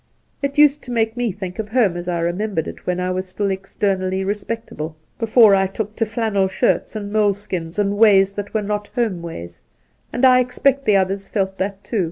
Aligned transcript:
It 0.41 0.57
used 0.57 0.81
to 0.81 0.91
make 0.91 1.15
me 1.15 1.31
think 1.31 1.59
of 1.59 1.69
home 1.69 1.95
as 1.95 2.07
I 2.09 2.21
remembered 2.21 2.67
it 2.67 2.87
when 2.87 2.99
I 2.99 3.11
was 3.11 3.27
still 3.29 3.51
externally 3.51 4.23
respectable— 4.23 4.95
^before 5.21 5.55
I 5.55 5.67
took 5.67 5.95
to 5.97 6.07
flannel 6.07 6.47
shirts 6.47 6.95
and 6.95 7.13
moleskins, 7.13 7.77
and 7.77 7.99
ways 7.99 8.33
that 8.33 8.51
were 8.51 8.63
not 8.63 8.87
home 8.95 9.21
ways; 9.21 9.61
and 10.11 10.25
I 10.25 10.39
expect 10.39 10.85
the 10.85 10.95
others 10.97 11.27
felt 11.27 11.59
that 11.59 11.83
too. 11.83 11.99